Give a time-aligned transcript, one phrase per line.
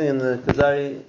[0.00, 1.04] in the Kuzari,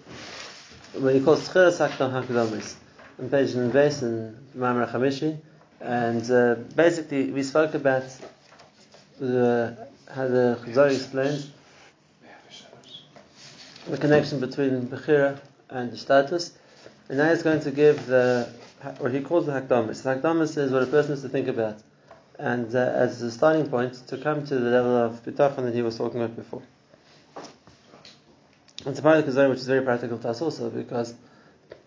[0.94, 2.76] when he calls Tchilas Hakdam Hakdamis,
[3.18, 5.40] on page in base in Mamre Chamishi,
[5.82, 8.04] and uh, basically we spoke about
[9.20, 9.76] the,
[10.14, 11.50] how the Kuzari explains
[13.88, 15.40] the connection between Bechira
[15.72, 16.56] and the status,
[17.10, 18.54] and now he's going to give the
[19.00, 20.04] what he calls the Hakdamis.
[20.04, 21.80] The Hakdamis is what a person has to think about,
[22.38, 25.82] and uh, as a starting point to come to the level of bitachon that he
[25.82, 26.62] was talking about before.
[28.86, 31.16] It's a part of the Kuzari which is very practical to us also because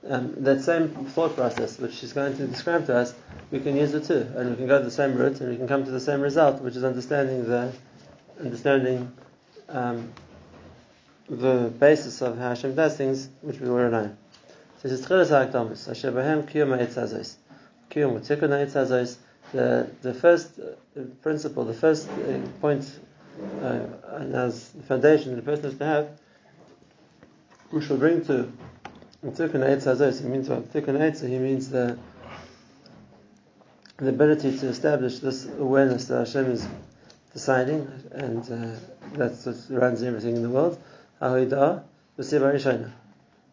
[0.08, 3.14] um, that same thought process which she's going to describe to us,
[3.52, 5.68] we can use it too, and we can go the same route and we can
[5.68, 7.72] come to the same result, which is understanding the
[8.40, 9.12] understanding
[9.68, 10.12] um,
[11.28, 14.16] the basis of how Hashem does things, which we already know.
[14.82, 15.30] So this is Tchilas
[15.88, 17.36] Asher Bahem Kiyum HaEtz HaZos.
[17.90, 19.16] Kiyum Utikun HaEtz HaZos.
[19.52, 22.90] The, the first uh, principle, the first uh, point,
[23.62, 23.80] uh,
[24.14, 26.08] and as the foundation the person has to have
[27.70, 28.50] which will bring to
[29.24, 30.20] Tikkun Eitz.
[30.20, 30.72] He means what?
[30.72, 31.98] Tikkun Eitz, he means the
[33.98, 36.68] the ability to establish this awareness that Hashem is
[37.32, 38.78] deciding, and uh,
[39.14, 40.78] that's what runs everything in the world.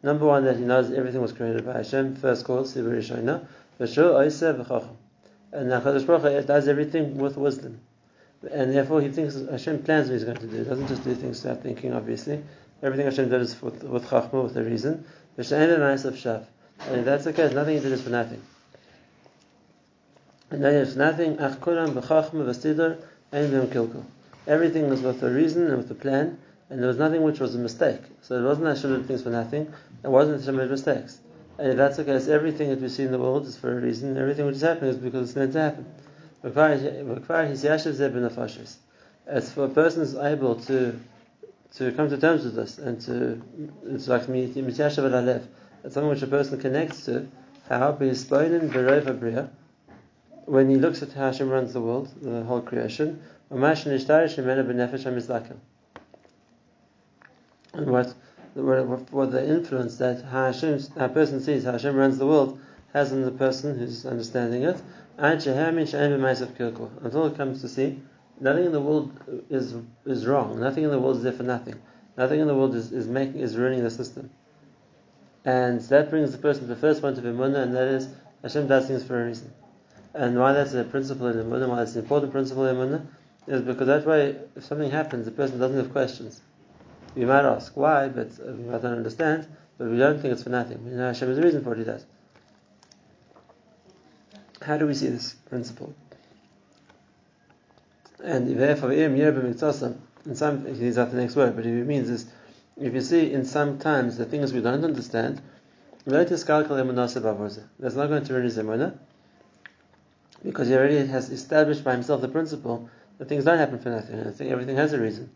[0.03, 3.47] Number one, that he knows everything was created by Hashem, first cause, Siva Rishona.
[5.51, 7.79] And now Chadash Baruch does everything with wisdom.
[8.51, 10.57] And therefore he thinks Hashem plans what he's going to do.
[10.57, 12.43] He doesn't just do things without thinking, obviously.
[12.83, 15.05] Everything Hashem does with, with chachma, with a reason.
[15.37, 17.53] And that's the case.
[17.53, 18.41] Nothing he did is for nothing.
[20.51, 21.39] And then it's nothing.
[24.47, 26.37] Everything was with a reason and with a plan,
[26.69, 28.01] and there was nothing which was a mistake.
[28.21, 29.73] So it wasn't Hashem did things for nothing.
[30.03, 31.19] It wasn't Hashem made mistakes.
[31.57, 33.81] And if that's the case, everything that we see in the world is for a
[33.81, 34.17] reason.
[34.17, 35.85] Everything which is happening is because it's meant to happen.
[36.45, 36.51] As
[39.51, 40.99] for a person is able to
[41.73, 43.41] to come to terms with this and to
[43.87, 44.29] it's like.
[44.29, 47.27] It's something which a person connects to.
[47.67, 47.93] How
[50.45, 53.61] when he looks at how Hashem runs the world, the whole creation, and
[57.91, 58.13] what
[58.53, 62.59] what, what the influence that Hashem, a person sees how Hashem runs the world
[62.93, 64.81] has on the person who's understanding it,
[65.17, 65.57] until
[67.25, 68.01] it comes to see
[68.39, 69.11] nothing in the world
[69.49, 70.59] is is wrong.
[70.59, 71.75] Nothing in the world is there for nothing.
[72.17, 74.29] Nothing in the world is, is making is ruining the system.
[75.43, 78.09] And that brings the person to the first point of Imunah, and that is
[78.41, 79.53] Hashem does things for a reason.
[80.13, 83.05] And why that's a principle in Imunah, why it's an important principle in Imunah,
[83.47, 86.41] is because that way, if something happens, the person doesn't have questions.
[87.15, 89.47] You might ask why, but uh, we might not understand,
[89.77, 90.83] but we don't think it's for nothing.
[90.83, 92.05] We know Hashem has a reason for what He does.
[94.65, 95.93] How do we see this principle?
[98.23, 102.25] And therefore, in some, he's at the next word, but if it means is,
[102.75, 105.39] if you see in some times the things we don't understand,
[106.05, 108.97] that's not going to ruin his emunah,
[110.43, 112.89] because he already has established by himself the principle
[113.19, 114.19] that things don't happen for nothing.
[114.19, 115.29] I think everything has a reason.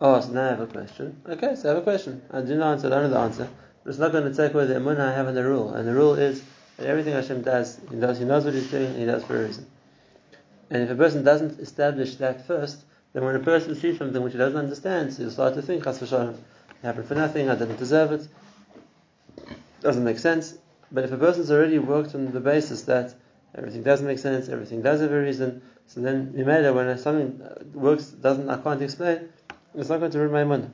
[0.00, 1.20] Oh, so now I have a question.
[1.28, 2.22] Okay, so I have a question.
[2.30, 3.48] I do not answer, I don't know the answer,
[3.82, 5.74] but it's not going to take away the emunah I have in the rule.
[5.74, 6.42] And the rule is
[6.78, 9.36] that everything Hashem does, he does, he knows what he's doing, and he does for
[9.36, 9.66] a reason.
[10.70, 14.32] And if a person doesn't establish that first, then when a person sees something which
[14.32, 16.38] he doesn't understand, he'll start to think, Chas v'shalom, it
[16.82, 18.28] happened for nothing, I didn't deserve it,
[19.80, 20.56] doesn't make sense.
[20.92, 23.14] But if a person's already worked on the basis that
[23.54, 27.42] everything does make sense, everything does have a reason, so then Mimeda, when something
[27.74, 29.30] works, doesn't, I can't explain,
[29.74, 30.70] it's not going to ruin my money.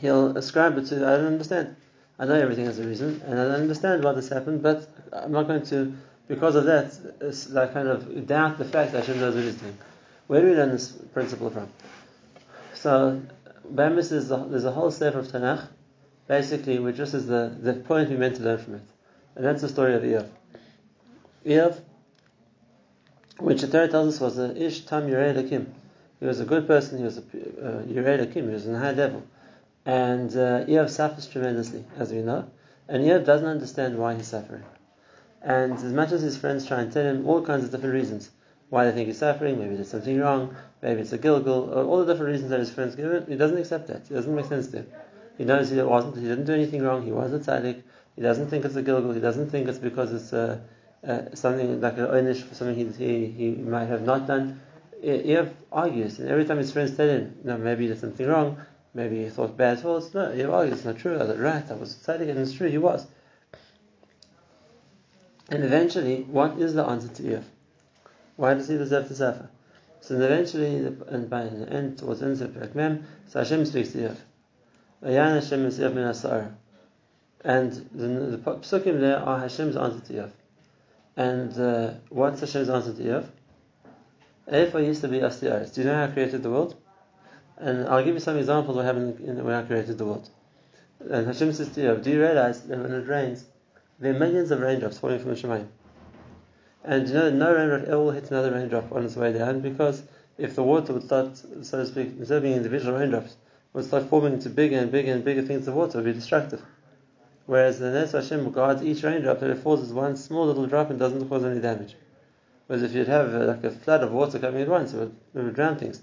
[0.00, 1.76] He'll ascribe it to, I don't understand.
[2.18, 5.32] I know everything has a reason, and I don't understand why this happened, but I'm
[5.32, 5.92] not going to,
[6.28, 6.96] because of that,
[7.50, 9.76] like kind of doubt the fact that Hashem knows what He's doing.
[10.26, 11.68] Where do we learn this principle from?
[12.74, 13.20] So,
[13.68, 15.66] Bamis is a, there's a whole sefer of Tanakh,
[16.28, 18.82] basically, which just is the, the point we meant to learn from it.
[19.36, 20.28] And that's the story of Eov.
[21.44, 21.80] Eov,
[23.38, 25.74] which the Torah tells us was a Ish Tam Yirei Kim.
[26.20, 28.92] He was a good person, he was a uh, Yirei Kim, he was a high
[28.92, 29.22] level.
[29.86, 32.50] And uh, suffers tremendously, as we know.
[32.88, 34.64] And Eov doesn't understand why he's suffering.
[35.42, 38.30] And as much as his friends try and tell him all kinds of different reasons
[38.70, 42.04] why they think he's suffering, maybe there's something wrong, maybe it's a gilgul, or all
[42.04, 44.10] the different reasons that his friends give him, he doesn't accept that.
[44.10, 44.86] It doesn't make sense to him.
[45.36, 47.82] He knows he wasn't, he didn't do anything wrong, he was a tzaddik,
[48.16, 50.62] he doesn't think it's a gilgul, he doesn't think it's because it's a,
[51.06, 54.60] uh, something like an onish for something he, he, he might have not done.
[55.02, 58.56] Eov argues, and every time his friends tell him, no, maybe there's something wrong,
[58.94, 60.14] Maybe he thought bad thoughts.
[60.14, 61.18] No, he argued, it's not true.
[61.18, 61.68] I was right.
[61.68, 62.68] I was tzaddik, and it's true.
[62.68, 63.06] He was.
[65.50, 67.44] And eventually, what is the answer to Eov?
[68.36, 69.50] Why does he deserve to suffer?
[70.00, 70.76] So eventually,
[71.08, 74.16] and by the end, towards the end of Mem, so Hashem speaks to Yov.
[75.02, 76.54] Ayan Hashem is min Asar.
[77.44, 80.30] And the, the psukim there are Hashem's answer to Yov.
[81.16, 83.26] And uh, what's Hashem's answer to Yov?
[84.48, 85.74] Efa used to be Astiaris.
[85.74, 86.76] Do you know how I created the world?
[87.58, 90.28] And I'll give you some examples of what happened in, when I created the world.
[91.00, 93.44] And Hashem says to Yov, do you realize that when it rains,
[93.98, 95.66] there are millions of raindrops falling from the Shemayim?
[96.82, 100.02] And you know, no raindrop ever will hit another raindrop on its way down because
[100.36, 103.36] if the water would start, so to speak, instead of being individual raindrops,
[103.72, 106.12] would start forming into bigger and bigger and bigger things of water, it would be
[106.12, 106.62] destructive.
[107.46, 110.90] Whereas the Nes Hashem regards each raindrop that it falls as one small little drop
[110.90, 111.94] and doesn't cause any damage.
[112.66, 115.16] Whereas if you'd have uh, like a flood of water coming at once, it would,
[115.34, 116.00] it would drown things.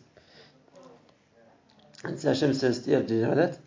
[2.03, 3.59] And so Hashem says, yeah, do you know that?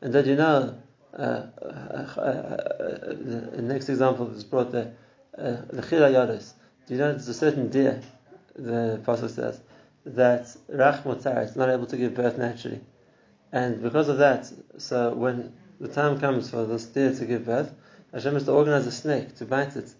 [0.00, 0.78] And did you know,
[1.12, 3.14] uh, uh, uh, uh
[3.54, 4.94] the next example is brought there,
[5.36, 6.52] the Chila Yados.
[6.86, 8.00] Do you know there's a certain deer,
[8.54, 9.60] the Pasuk says,
[10.06, 12.80] that Rach Motzar is not able to give birth naturally.
[13.52, 17.74] And because of that, so when the time comes for this deer to give birth,
[18.12, 19.92] Hashem has to organize a snake to bite it.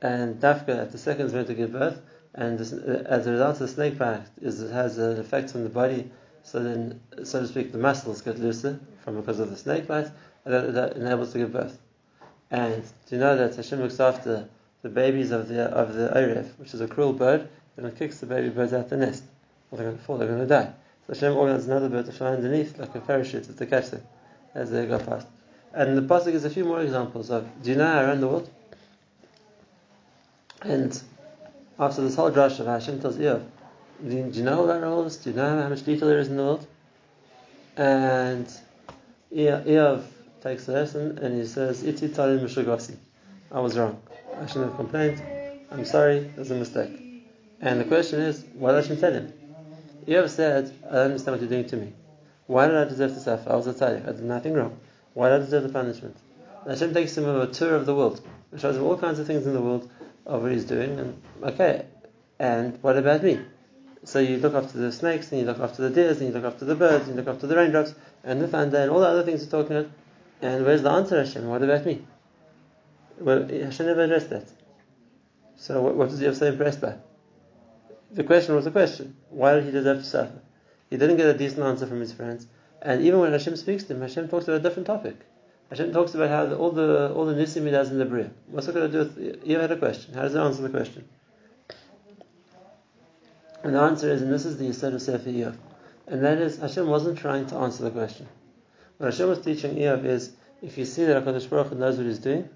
[0.00, 2.00] And Dafka at the second is to give birth,
[2.34, 5.64] and uh, as a result of the snake bite, is, it has an effect on
[5.64, 6.10] the body,
[6.42, 10.10] so then, so to speak, the muscles get looser from because of the snake bite,
[10.44, 11.78] and that, that enables to give birth.
[12.50, 14.48] And do you know that Hashem looks after
[14.82, 18.18] the babies of the of the Orev, which is a cruel bird, and it kicks
[18.18, 19.22] the baby birds out of the nest.
[19.70, 20.72] Or they're going to fall, they're going to die.
[21.06, 24.02] So Hashem organizes another bird to fly underneath, like a parachute, to catch them
[24.54, 25.26] as they go past.
[25.74, 27.46] And the pasuk gives a few more examples of.
[27.62, 28.50] Do you know the world?
[30.62, 31.00] And
[31.78, 33.44] after this whole drush of Hashem tells Eov,
[34.06, 35.16] do you know about all this?
[35.16, 36.66] Do you know how much detail there is in the world?
[37.76, 38.46] And
[39.34, 40.04] Eov
[40.40, 42.96] takes a lesson and he says, Iti talim
[43.50, 44.00] I was wrong.
[44.36, 45.22] I shouldn't have complained.
[45.70, 47.24] I'm sorry, there's a mistake.
[47.60, 49.32] And the question is, why did Hashem tell him?
[50.06, 51.92] You ever said, I don't understand what you're doing to me.
[52.46, 53.50] Why did I deserve to suffer?
[53.50, 54.08] I was a tzaddik.
[54.08, 54.78] I did nothing wrong.
[55.12, 56.16] Why did I deserve the punishment?
[56.62, 58.20] And Hashem takes him on a tour of the world.
[58.52, 59.90] It shows him all kinds of things in the world
[60.24, 60.98] of what he's doing.
[60.98, 61.84] And okay,
[62.38, 63.40] and what about me?
[64.04, 66.44] So you look after the snakes, and you look after the deers, and you look
[66.44, 69.06] after the birds, and you look after the raindrops, and the thunder, and all the
[69.06, 69.90] other things you're talking about.
[70.40, 71.46] And where's the answer, Hashem?
[71.46, 72.06] What about me?
[73.18, 74.46] Well, Hashem never addressed that.
[75.56, 76.94] So what, what was Yosef so impressed by?
[78.12, 79.16] The question was a question.
[79.30, 80.40] Why did he deserve to suffer?
[80.88, 82.46] He didn't get a decent answer from his friends.
[82.80, 85.16] And even when Hashem speaks to him, Hashem talks about a different topic.
[85.70, 88.30] Hashem talks about how the, all the all the nisim he does in the bria.
[88.46, 89.60] What's it got to do with?
[89.60, 90.14] Had a question.
[90.14, 91.06] How does it answer the question?
[93.68, 95.54] And the answer is, and this is the Yisod of Sefer Eov,
[96.06, 98.26] and that is Hashem wasn't trying to answer the question.
[98.96, 100.32] What Hashem was teaching Eov is,
[100.62, 102.48] if you see that Hakadosh Baruch Hu knows what He's doing,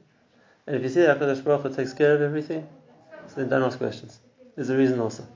[0.66, 2.66] and if you see that HaKadosh Baruch Hu takes care of everything,
[3.26, 4.20] so then don't ask questions.
[4.56, 5.26] There's a reason also.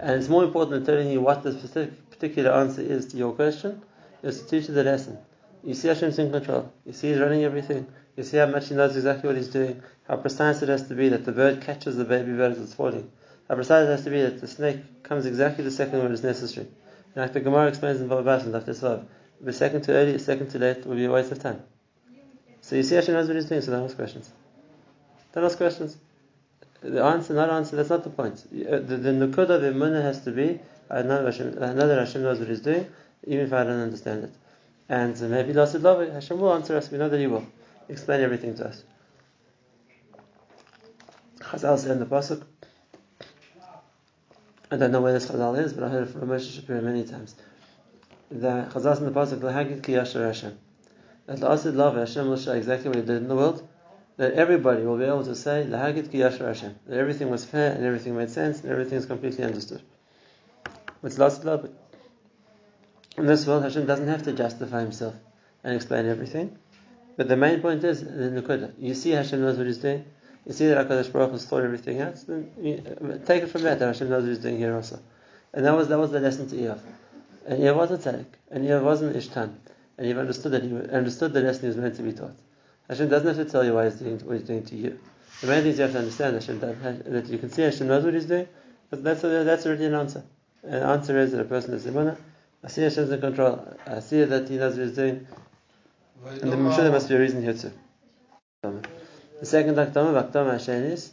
[0.00, 3.34] And it's more important than telling you what the specific, particular answer is to your
[3.34, 3.82] question,
[4.22, 5.18] is to teach you the lesson.
[5.62, 6.72] You see Hashem's in control.
[6.86, 7.86] You see He's running everything.
[8.16, 9.82] You see how much He knows exactly what He's doing.
[10.08, 12.72] How precise it has to be that the bird catches the baby bird as it's
[12.72, 13.10] falling.
[13.54, 16.66] Precise it has to be that the snake comes exactly the second when it's necessary.
[17.14, 19.04] And like the Gemara explains in Baba Bashan, Dr.
[19.40, 21.62] If a second too early, a second too late will be a waste of time.
[22.60, 24.30] So you see Hashem knows what he's doing, so don't ask questions.
[25.32, 25.96] Don't ask questions.
[26.80, 28.44] The answer, not answer, that's not the point.
[28.52, 30.60] Uh, the, the nukud of imunah has to be,
[30.90, 32.86] I know, Hashem, I know that Hashem knows what he's doing,
[33.24, 34.32] even if I don't understand it.
[34.88, 37.46] And maybe Lasid Love, Hashem will answer us, we know that he will.
[37.88, 38.82] Explain everything to us.
[41.40, 42.42] Chazal said in the Pasuk,
[44.70, 47.04] I don't know where this Chazal is, but I heard it from Moshe Shapiro many
[47.04, 47.34] times.
[48.30, 50.58] The Chazal in the Pasuk, L'hagid ki yasher Hashem
[51.26, 53.66] that the Asid love Hashem will show exactly what He did in the world,
[54.16, 57.72] that everybody will be able to say, Lahagit ki Yashar Hashem, that everything was fair
[57.72, 59.82] and everything made sense and everything is completely understood.
[61.00, 61.70] What's Asid love?
[63.18, 65.14] In this world, Hashem doesn't have to justify Himself
[65.64, 66.58] and explain everything.
[67.16, 68.74] But the main point is the Nukuda.
[68.78, 70.04] You see Hashem knows what He's doing.
[70.46, 72.14] You see that HaKadosh Baruch has thought everything out.
[72.26, 75.00] Then you, uh, take it from that, that Hashem knows what He's doing here also.
[75.52, 76.80] And that was that was the lesson to Eov.
[77.46, 78.26] And Eov was a tzaddik.
[78.50, 79.54] And Eov wasn't Ishtan
[79.98, 82.36] and you've understood that he understood the lesson he was meant to be taught.
[82.88, 84.98] Hashem doesn't have to tell you why he's doing what he's doing to you.
[85.40, 88.04] The main thing is you have to understand Hashem, that you can see Hashem knows
[88.04, 88.46] what he's doing,
[88.90, 90.24] but that's, a, that's already an answer.
[90.62, 92.16] An answer is that a person is Imana,
[92.62, 95.26] I see Hashem's in control, I see that he knows what he's doing,
[96.26, 97.72] and I'm sure there must be a reason here too.
[98.64, 98.82] Um,
[99.40, 101.12] The second Akdama, Akdama is,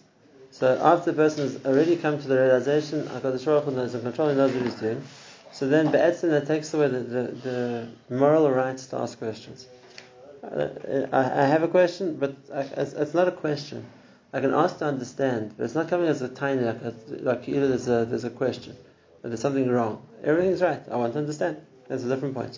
[0.51, 4.01] so after the person has already come to the realization, HaKadosh Baruch Hu knows in
[4.01, 5.03] control, he knows what he's doing,
[5.51, 9.67] so then Be'etzim that takes away the, the, the, moral rights to ask questions.
[10.43, 10.67] Uh,
[11.11, 13.85] I, I have a question, but I, it's, it's, not a question.
[14.31, 17.67] I can ask to understand, but it's not coming as a tiny, like, like either
[17.67, 18.75] there's a, there's a question.
[19.21, 20.01] but there's something wrong.
[20.23, 20.81] Everything's right.
[20.89, 21.57] I want to understand.
[21.87, 22.57] That's a different point.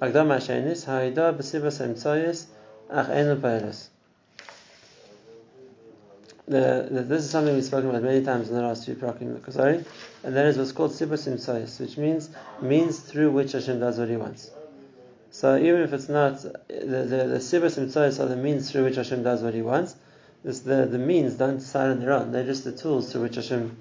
[0.00, 2.46] Agdam Hashenis, Haida Besibas Emtsoyis,
[2.90, 3.36] Ach Enu
[6.48, 7.08] Paelis.
[7.08, 9.84] This is something we've spoken about many times in the last few Prakim the Kuzari,
[10.22, 14.08] and that is what's called Sibas Imsoyis, which means means through which Hashem does what
[14.08, 14.50] He wants.
[15.30, 18.96] So even if it's not the the, the Sibas Imsoyis are the means through which
[18.96, 19.96] Hashem does what He wants,
[20.44, 23.76] the the means don't decide on their own; they're just the tools through which Hashem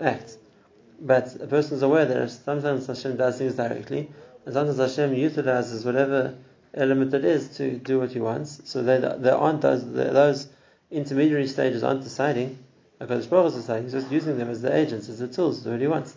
[0.00, 0.38] acts.
[1.00, 4.10] But a person is aware that sometimes Hashem does things directly,
[4.44, 6.34] and sometimes Hashem utilizes whatever
[6.72, 8.62] element it is to do what He wants.
[8.64, 10.48] So there, there aren't those those
[10.90, 12.58] intermediary stages aren't deciding.
[13.00, 13.84] HaKadosh Baruch is deciding.
[13.84, 16.16] He's just using them as the agents, as the tools to do what He wants.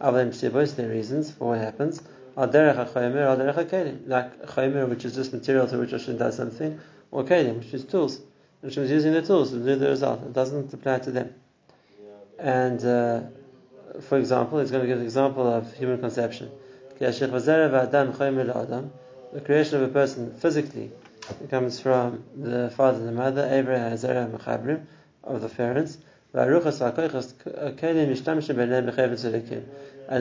[0.00, 2.02] Avlim Shibos, their reasons for what happens.
[2.36, 4.08] Derech Al derech HaKelim.
[4.08, 6.78] Like Chomer, which is just material to which Hashem does something,
[7.10, 8.20] or Kelim, which is tools.
[8.62, 10.22] Hashem is using the tools to do the result.
[10.22, 11.34] It doesn't apply to them.
[12.38, 13.22] And uh,
[14.00, 16.50] for example, he's going to give an example of human conception.
[16.98, 17.12] The
[19.44, 20.92] creation of a person physically
[21.50, 24.86] comes from the father and the mother, Abraham, Zerah, Mechabrim,
[25.24, 25.98] of the parents.
[26.34, 26.50] And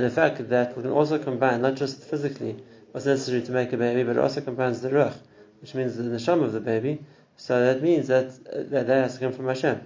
[0.03, 3.77] the fact that we can also combine not just physically what's necessary to make a
[3.77, 5.15] baby, but it also combines the ruach,
[5.61, 7.03] which means the neshama of the baby.
[7.37, 9.81] So that means that that, that has to come from Hashem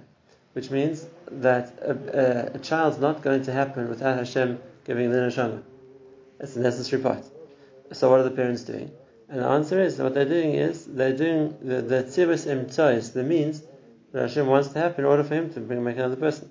[0.56, 5.18] which means that a, a, a, child's not going to happen without Hashem giving the
[5.18, 5.62] neshama.
[6.40, 7.26] It's a necessary part.
[7.92, 8.90] So what are the parents doing?
[9.28, 13.24] And the answer is what they're doing is they're doing the the tzibus emtois, the
[13.24, 13.62] means
[14.12, 16.50] that Hashem wants to happen in order for him to bring another person.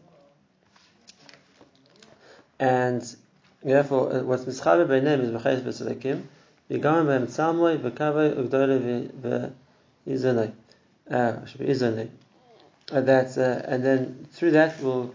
[2.60, 3.03] And
[3.63, 6.24] therefore, uh, what's mischaber by name is v'chayis v'tzadakim,
[6.70, 9.53] v'gam b'hem tzalmoi v'kavoi ugdole
[10.08, 10.51] v'izonoi.
[11.10, 12.10] Uh, should be.
[12.91, 15.13] Uh, that, uh, and then through that will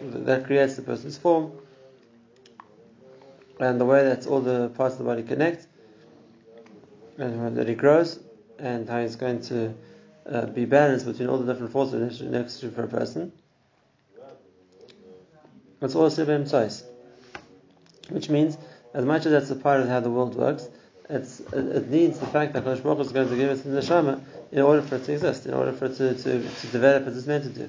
[0.00, 1.52] that creates the person's form
[3.58, 5.66] and the way that all the parts of the body connect
[7.20, 8.18] that he grows
[8.58, 9.74] and how he's going to
[10.30, 13.32] uh, be balanced between all the different forces necessary for a person.
[15.82, 16.84] It's all Sibim Tzais.
[18.10, 18.56] Which means,
[18.92, 20.68] as much as that's a part of how the world works,
[21.08, 24.20] it's, it needs the fact that Kodesh Baruch is going to give us the neshama
[24.52, 27.16] in order for it to exist, in order for it to, to, to develop as
[27.16, 27.68] it's meant to do.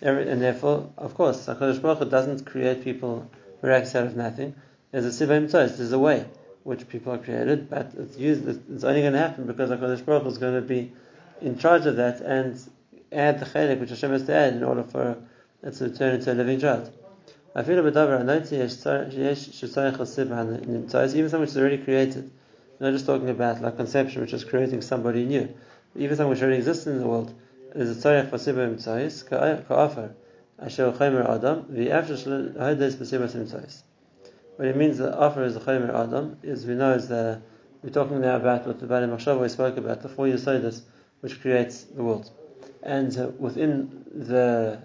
[0.00, 3.28] And therefore, of course, HaKadosh Baruch Hu doesn't create people
[3.62, 4.54] miraculously out of nothing.
[4.92, 6.26] There's a sibim there's a way
[6.68, 10.24] which people are created, but it's used, it's only going to happen because HaKadosh Baruch
[10.24, 10.92] Hu is going to be
[11.40, 12.60] in charge of that and
[13.10, 15.16] add the chalik which Hashem has to add in order for
[15.62, 16.90] it to turn into a living child.
[17.54, 19.18] I feel a I notice even something
[21.40, 22.30] which is already created,
[22.80, 25.48] not just talking about like conception, which is creating somebody new.
[25.96, 27.32] Even something which already exists in the world
[27.74, 30.10] is a tzarech pasibah imtzais ka'afar
[30.60, 33.84] asher chaymer adam v'after shlehodes pasibah imtzais.
[34.58, 37.40] What it means that offer is a chaymer adam is we know is the
[37.80, 40.82] we're talking now about what the Bali Machshava spoke about the four Yisodis
[41.20, 42.28] which creates the world,
[42.82, 44.82] and uh, within the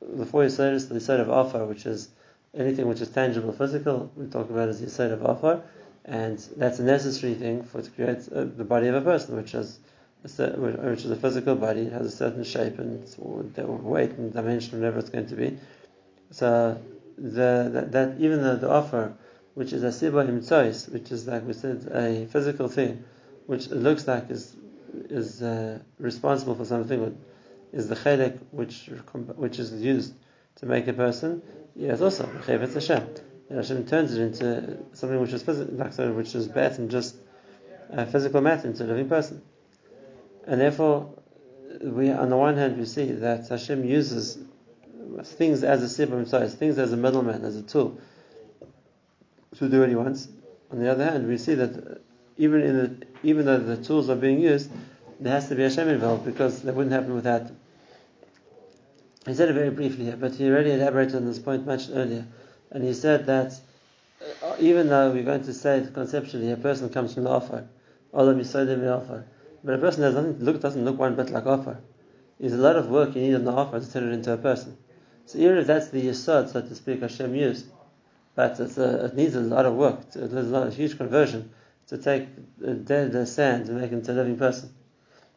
[0.00, 2.08] the four Yisodis, the Yisod of offer, which is
[2.56, 5.62] anything which is tangible, physical, we talk about as the Yisod of offer
[6.06, 9.52] and that's a necessary thing for to create uh, the body of a person, which
[9.52, 9.78] is
[10.22, 13.04] which is a physical body, it has a certain shape and
[13.84, 15.58] weight and dimension, whatever it's going to be.
[16.30, 16.80] So
[17.22, 19.14] the, that, that even the, the offer,
[19.54, 23.04] which is a siba imtsois, which is like we said, a physical thing,
[23.46, 24.56] which looks like is
[25.08, 27.16] is uh, responsible for something,
[27.72, 28.90] is the chelik which
[29.36, 30.14] which is used
[30.56, 31.42] to make a person.
[31.76, 33.06] Yes, also chevet Hashem.
[33.50, 37.16] Hashem turns it into something which is physical, like which is better than just
[37.90, 39.42] a physical matter into a living person.
[40.46, 41.14] And therefore,
[41.82, 44.38] we on the one hand we see that Hashem uses
[45.24, 47.98] things as a sibum size, things as a middleman, as a tool
[49.56, 50.28] to do what He wants.
[50.70, 52.00] On the other hand, we see that
[52.36, 54.70] even in the, even though the tools are being used,
[55.20, 57.56] there has to be Hashem involved because that wouldn't happen without them.
[59.26, 62.26] He said it very briefly here, but he already elaborated on this point much earlier.
[62.70, 63.54] And he said that
[64.42, 67.68] uh, even though we're going to say conceptually a person comes from the offer,
[68.12, 69.24] although Olam Yisodim the offer,
[69.62, 71.78] but a person doesn't look doesn't look one bit like offer.
[72.40, 74.36] There's a lot of work you need on the offer to turn it into a
[74.36, 74.76] person.
[75.26, 77.66] So even if that's the yisod, so to speak, Hashem used,
[78.34, 80.00] but a, it needs a lot of work.
[80.14, 81.50] It needs a, lot, a huge conversion
[81.88, 84.72] to take the dead sand and make it into a living person.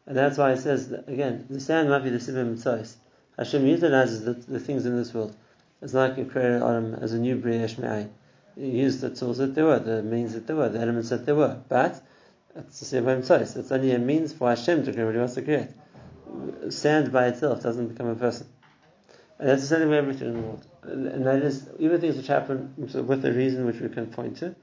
[0.06, 2.96] And that's why he says again, the sand might be the sibim mitzvahs.
[3.38, 5.36] Hashem utilizes the, the things in this world.
[5.82, 8.10] It's like you created Adam as a new Bria Shmei.
[8.56, 11.26] You used the tools that there were, the means that there were, the elements that
[11.26, 11.60] there were.
[11.68, 12.02] But
[12.56, 13.56] it's the same choice.
[13.56, 15.68] It's only a means for Hashem to create what He wants to create.
[16.70, 18.48] Sand by itself doesn't become a person.
[19.40, 20.66] And that's the same with everything in the world.
[20.84, 24.56] And that is, even things which happen with a reason which we can point to,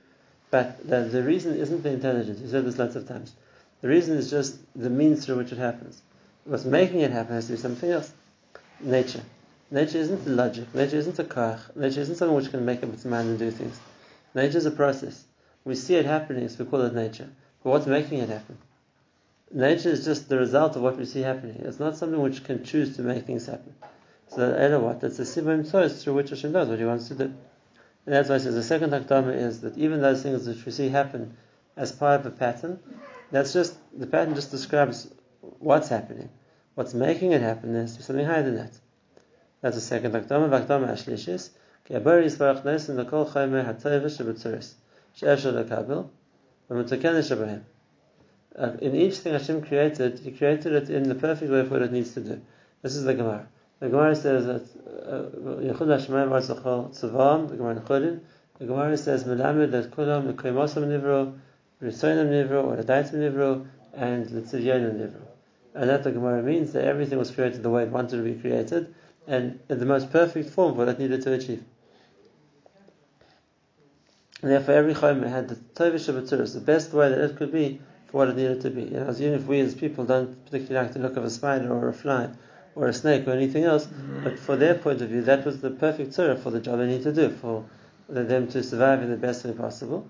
[0.50, 2.40] but the, the reason isn't the intelligence.
[2.40, 3.34] You said this lots of times.
[3.80, 6.00] The reason is just the means through which it happens.
[6.44, 8.12] What's making it happen has to be something else.
[8.80, 9.22] Nature.
[9.70, 10.74] Nature isn't logic.
[10.74, 11.74] Nature isn't a kach.
[11.74, 13.78] Nature isn't something which can make up its mind and do things.
[14.34, 15.24] Nature is a process.
[15.64, 17.28] We see it happening, so we call it nature.
[17.62, 18.58] But what's making it happen?
[19.52, 21.56] Nature is just the result of what we see happening.
[21.60, 23.74] It's not something which can choose to make things happen.
[24.34, 25.00] So that what?
[25.00, 27.24] That's the sibum choice through which Hashem does what He wants to do.
[27.24, 30.72] And that's why He says the second hakdama is that even those things which we
[30.72, 31.36] see happen
[31.76, 32.78] as part of a pattern,
[33.30, 35.12] that's just the pattern just describes
[35.58, 36.30] what's happening.
[36.74, 38.72] What's making it happen is something higher than that.
[39.60, 40.48] That's the second hakdama.
[40.48, 41.50] Hakdama ashlishis
[41.84, 44.72] ki abari yisbarach nes in the kol chaymer hatayiv shebetzuris
[45.14, 46.08] she'efshel lekabil
[46.70, 47.62] v'mutaken shabahem.
[48.58, 51.82] Uh, in each thing Hashem created, He created it in the perfect way for what
[51.82, 52.40] it needs to do.
[52.80, 53.46] This is the Gemara.
[53.82, 54.62] The Gemara says that
[55.12, 55.22] uh,
[55.60, 58.20] Yechud Hashemayim Arzuchol Tzavam, the Gemara in Chullin,
[58.60, 61.36] the Gemara says Melamed that Kulam Mekoimosam Nivro,
[61.82, 65.22] Risoinam Nivro, or Adaitim Nivro, and Litzivyonim Nivro.
[65.74, 68.40] And that the Gemara means that everything was created the way it wanted to be
[68.40, 68.94] created,
[69.26, 71.64] and in the most perfect form for what it needed to achieve.
[74.42, 77.80] And therefore, every chayim had the tovish of the best way that it could be
[78.06, 78.82] for what it needed to be.
[78.82, 81.72] You know, even if we as people don't particularly like the look of a spider
[81.72, 82.30] or a fly
[82.74, 84.24] or a snake or anything else, mm-hmm.
[84.24, 86.86] but for their point of view, that was the perfect tzura for the job they
[86.86, 87.64] need to do, for
[88.08, 90.08] them to survive in the best way possible.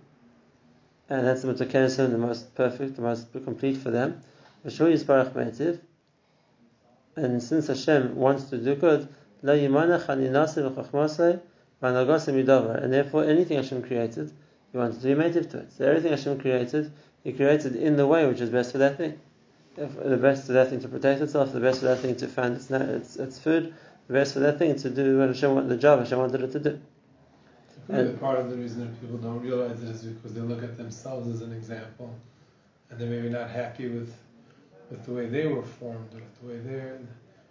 [1.09, 4.23] And that's the Mutakenesim, the most perfect, the most complete for them.
[4.65, 4.73] And
[7.43, 9.09] since Hashem wants to do good,
[9.43, 9.49] and
[12.93, 14.33] therefore anything Hashem created,
[14.71, 15.73] He wants to be native to it.
[15.73, 16.93] So everything Hashem created,
[17.23, 19.21] he created in the way which is best for that thing.
[19.77, 22.29] If the best for that thing to protect itself, the best for that thing to
[22.29, 23.75] find its, its, its food,
[24.07, 26.53] the best for that thing to do what Hashem wanted, the job Hashem wanted it
[26.53, 26.81] to do.
[27.89, 30.77] And part of the reason that people don't realize it is because they look at
[30.77, 32.15] themselves as an example,
[32.91, 34.15] and they're maybe not happy with
[34.91, 36.99] with the way they were formed or with the way they're.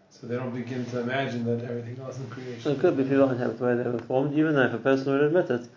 [0.10, 2.74] So they don't begin to imagine that everything else in creation.
[2.74, 4.78] It could be people don't have the way they were formed, even though if a
[4.78, 5.68] person would admit it,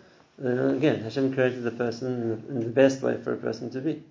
[0.43, 4.03] uh, again, Hashem created the person in the best way for a person to be.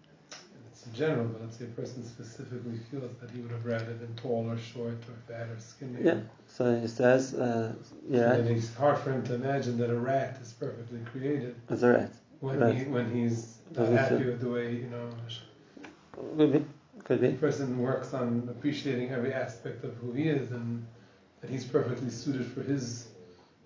[0.86, 4.14] It's general, but let's say a person specifically feels that he would have rather been
[4.16, 6.02] tall or short or fat or skinny.
[6.02, 7.74] Yeah, so he says, uh,
[8.08, 8.34] yeah.
[8.34, 11.54] And it's hard for him to imagine that a rat is perfectly created.
[11.70, 12.10] As a rat.
[12.40, 12.74] When, right.
[12.74, 15.08] he, when he's not happy with the way, you know.
[16.36, 16.64] Could be.
[17.04, 17.28] Could be.
[17.28, 20.86] The person works on appreciating every aspect of who he is and
[21.40, 23.08] that he's perfectly suited for his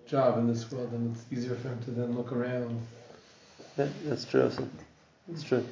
[0.05, 2.81] job in this world, and it's easier for him to then look around.
[3.77, 4.67] Yeah, that's true also.
[5.27, 5.65] That's true.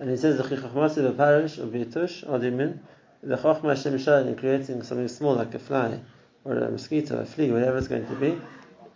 [0.00, 2.78] And he says, the chichachmasi parish or b'yitush adimin,
[3.22, 6.00] the chachma Hashem shad in creating something small like a fly,
[6.42, 8.40] or a mosquito, a flea, whatever it's going to be,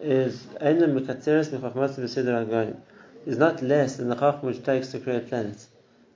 [0.00, 0.46] is.
[3.26, 5.68] Is not less than the chachma which takes to create planets,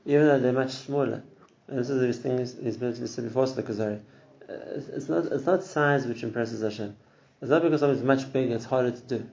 [0.07, 1.23] even though they're much smaller.
[1.67, 4.01] And this is the thing he's been said before, the Kuzari.
[4.49, 4.55] Uh,
[4.95, 6.97] it's not, it's not size which impresses Hashem.
[7.43, 9.29] It's not because something's much bigger, it's harder to do.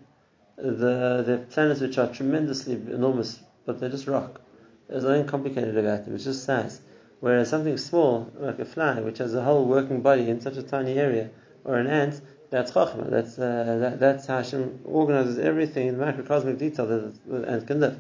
[0.58, 4.42] The, the planets which are tremendously enormous, but they're just rock.
[4.88, 6.14] There's nothing complicated about it.
[6.14, 6.82] it's just size.
[7.20, 10.64] Whereas something small, like a fly, which has a whole working body in such a
[10.64, 11.30] tiny area,
[11.64, 12.22] or an ant,
[12.52, 13.10] that's chachma.
[13.10, 17.80] That's uh, that, that's how Hashem organizes everything in macrocosmic detail that the ant can
[17.80, 18.00] live.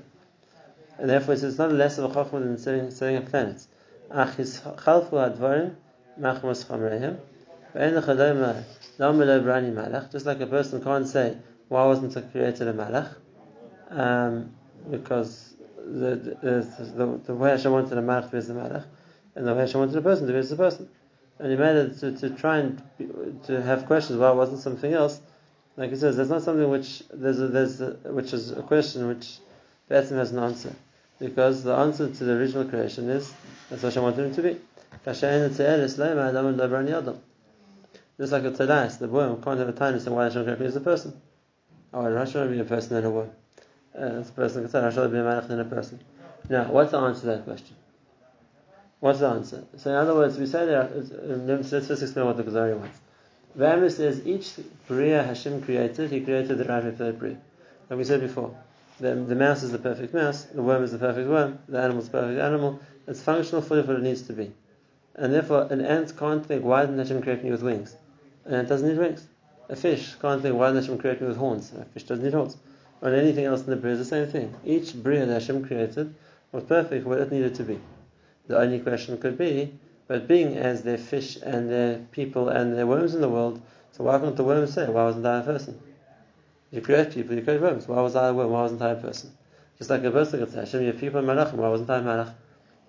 [0.97, 3.67] And therefore, it's not less of a chachma than setting, setting up planets.
[4.11, 5.75] Achis chalfu advarim
[6.19, 7.17] machmas chamreihem.
[10.11, 13.15] Just like a person can't say, why wasn't it created a malach?
[13.89, 14.55] Um,
[14.89, 15.54] because
[15.85, 16.63] the, the, uh,
[16.95, 18.85] the, the, way Hashem wanted a malach to be the malach,
[19.35, 20.89] and the way Hashem wanted a person to be the person.
[21.37, 23.07] And he made it to, to try and be,
[23.47, 25.19] to have questions why it wasn't something else.
[25.77, 29.07] Like he says, there's not something which there's a, there's a, which is a question
[29.07, 29.37] which
[29.89, 30.73] Batson has an answer.
[31.19, 33.33] Because the answer to the original creation is
[33.69, 34.57] that's what Hashem wanted him to be.
[35.05, 35.21] Just
[38.31, 40.75] like a tzadais, the worm can't have a tinus and why Hashem created me as
[40.75, 41.21] a person.
[41.93, 43.31] Oh, Hashem be a person and a worm.
[43.97, 45.99] Uh, a person can say Hashem be a malach than a person.
[46.49, 47.75] Now, what's the answer to that question?
[48.99, 49.63] What's the answer?
[49.77, 51.47] So, in other words, we say that.
[51.47, 52.99] Let's just explain what the Kuzari wants.
[53.55, 54.53] Vamir says each
[54.87, 57.37] bria Hashem created, He created the right for that bria.
[57.89, 58.55] Like we said before,
[58.99, 62.01] the, the mouse is the perfect mouse, the worm is the perfect worm, the animal
[62.01, 62.79] is the perfect animal.
[63.07, 64.51] It's functional for what it needs to be,
[65.15, 67.95] and therefore an ant can't think, why didn't Hashem create me with wings?
[68.45, 69.25] and it doesn't need wings.
[69.69, 71.71] A fish can't think why did Hashem create me with horns?
[71.73, 72.57] A fish doesn't need horns.
[73.01, 74.53] Or anything else in the bria is the same thing.
[74.65, 76.15] Each bria that Hashem created
[76.51, 77.79] was perfect what it needed to be.
[78.47, 79.73] The only question could be,
[80.07, 83.61] but being as their fish and their people and their worms in the world,
[83.95, 85.79] So why couldn't the worms say, why wasn't I a person?
[86.69, 87.87] You create people, you create worms.
[87.87, 88.51] Why was I a worm?
[88.51, 89.31] Why wasn't I a person?
[89.77, 91.99] Just like a person could say, Hashem, you have people in Malachim, why wasn't I
[91.99, 92.33] a Malach?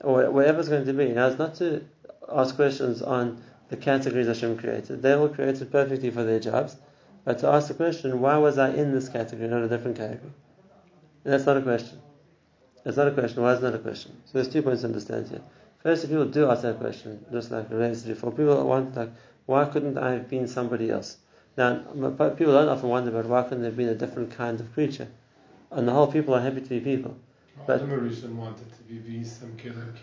[0.01, 1.11] Or whatever it's going to be.
[1.11, 1.85] Now, it's not to
[2.29, 5.01] ask questions on the categories Hashem created.
[5.01, 6.77] They all created perfectly for their jobs.
[7.27, 10.33] But to ask the question, why was I in this category, not a different category?
[11.25, 11.99] And that's not a question.
[12.85, 13.43] That's not a question.
[13.43, 14.13] Why is it not a question?
[14.27, 15.41] So there's two points to understand here.
[15.83, 19.11] First, if people do ask that question, just like related before, people want like,
[19.47, 21.17] why couldn't I have been somebody else?
[21.57, 21.81] Now,
[22.37, 25.09] people don't often wonder about why couldn't there have been a different kind of creature.
[25.73, 27.17] On the whole, people are happy to be people.
[27.67, 29.95] But the Mauritian wanted to be beast and killer.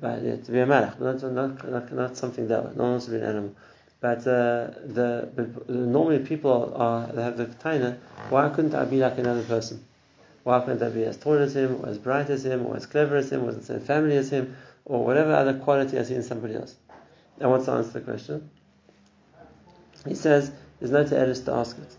[0.00, 2.72] But yeah, to be a malach, not, not, not, not something that way.
[2.74, 3.54] no one wants to be an animal.
[4.02, 7.98] But uh, the but normally people are they have the taina.
[8.30, 9.84] Why couldn't I be like another person?
[10.42, 12.84] Why couldn't I be as tall as him, or as bright as him, or as
[12.84, 16.02] clever as him, or in the same family as him, or whatever other quality I
[16.02, 16.74] see in somebody else?
[17.38, 18.50] And what's to answer the question?
[20.04, 21.96] He says there's no te'elis to ask it.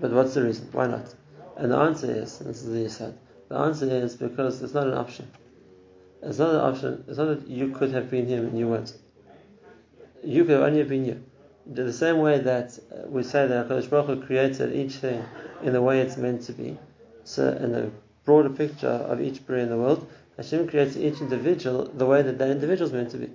[0.00, 0.68] But what's the reason?
[0.72, 1.14] Why not?
[1.56, 3.18] And the answer is, this is the said,
[3.48, 5.30] the answer is because it's not an option.
[6.22, 7.04] It's not an option.
[7.08, 8.92] It's not that you could have been him and you weren't.
[10.24, 11.22] You could have only been you.
[11.66, 15.24] The same way that uh, we say that HaKadosh Baruch Hu created each thing
[15.62, 16.78] in the way it's meant to be.
[17.24, 17.90] So, in the
[18.24, 20.06] broader picture of each bri in the world,
[20.36, 23.30] Hashem creates each individual the way that that individual is meant to be.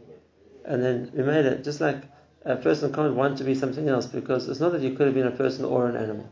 [0.65, 2.03] And then we made it just like
[2.45, 5.15] a person can't want to be something else because it's not that you could have
[5.15, 6.29] been a person or an animal.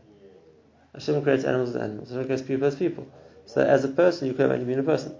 [0.94, 2.10] Hashem creates animals as animals.
[2.10, 3.06] Hashem creates people as people.
[3.44, 5.14] So as a person, you could have only been a person.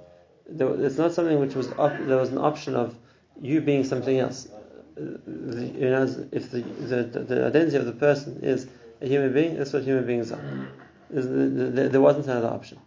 [0.49, 2.97] It's not something which was op- there was an option of
[3.41, 4.49] you being something else.
[4.97, 8.67] The, you know, if the, the, the identity of the person is
[9.01, 10.69] a human being, that's what human beings are.
[11.11, 12.79] There wasn't another option.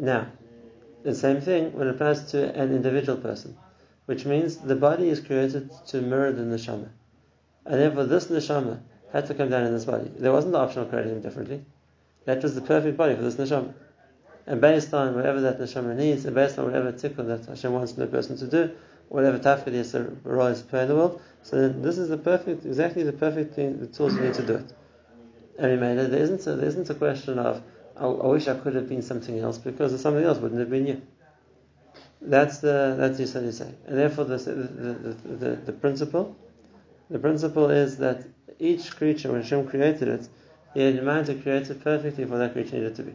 [0.00, 0.28] Now,
[1.02, 3.56] the same thing when it applies to an individual person,
[4.06, 6.88] which means the body is created to mirror the neshama,
[7.64, 8.80] and therefore this neshama
[9.12, 10.10] had to come down in this body.
[10.18, 11.64] There wasn't the option of creating him differently.
[12.24, 13.74] That was the perfect body for this neshama.
[14.46, 17.92] And based on whatever that neshama needs, and based on whatever tikkun that Hashem wants
[17.92, 18.74] the person to do,
[19.08, 20.16] whatever tafkid is to
[20.50, 24.14] is to in the world, so this is the perfect, exactly the perfect the tools
[24.14, 24.72] you need to do it.
[25.58, 27.62] And it, there isn't a, there isn't a question of,
[27.96, 30.86] I, I wish I could have been something else, because something else wouldn't have been
[30.86, 31.02] you.
[32.20, 36.36] That's the that's you say, and therefore the the, the, the, the principle,
[37.10, 38.24] the principle is that
[38.58, 40.28] each creature when Hashem created it,
[40.74, 43.14] he had in mind to create it perfectly for that creature needed to be.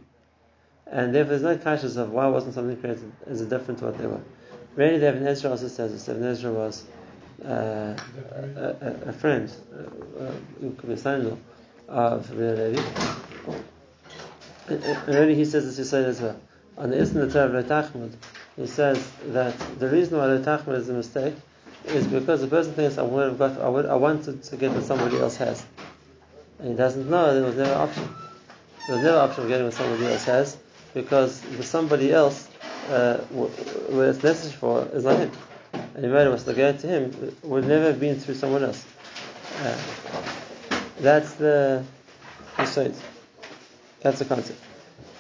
[0.88, 4.08] And therefore there's no questions of why wasn't something created as different to what they
[4.08, 4.22] were.
[4.76, 6.08] Really, Ezra also says this.
[6.10, 6.86] Ezra was
[7.46, 11.38] uh, a, a, a, friend, uh, uh, son-in-law
[11.90, 12.82] of Rabbi Levi.
[14.68, 16.40] And really he says this, he said as well.
[16.78, 18.10] On the Islam of Torah
[18.56, 21.34] he says that the reason why the is a mistake
[21.86, 24.72] is because the person thinks I would have got, I, would, I wanted to get
[24.72, 25.66] what somebody else has.
[26.60, 28.10] And he doesn't know there was never an option.
[28.86, 30.58] There was never an option of getting what somebody else has
[30.94, 32.48] because the somebody else,
[32.90, 33.52] uh, what
[34.08, 35.32] it's necessary for is not him.
[35.96, 38.86] And was to get to him would never have been through someone else.
[39.60, 39.78] Uh,
[41.00, 41.84] that's the
[42.58, 42.96] Yisod.
[44.02, 44.60] That's the concept.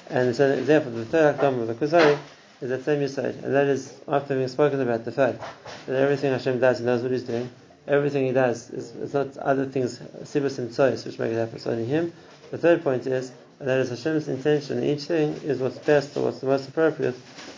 [0.10, 2.18] And so therefore the third Hakdam of the Kuzari
[2.62, 3.44] is that same Yisod.
[3.44, 5.42] And that is after having spoken about the fact
[5.86, 7.50] that everything Hashem does, He knows what He's doing.
[7.88, 11.56] Everything He does is it's not other things, Sibus and Tzois, which make it happen.
[11.56, 12.14] It's only Him.
[12.52, 16.18] The third point is and that is Hashem's intention in each thing is what's best
[16.18, 17.14] or what's the most appropriate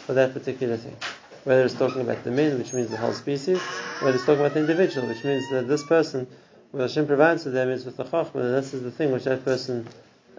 [0.06, 0.96] for that particular thing.
[1.44, 3.60] Whether it's talking about the min, which means the whole species,
[4.00, 6.28] whether it's talking about the individual, which means that this person,
[6.72, 9.26] what Hashem provides to them is with the chachma, and this is the thing which
[9.26, 9.88] that person,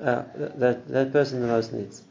[0.01, 2.03] uh, that, that person the most needs.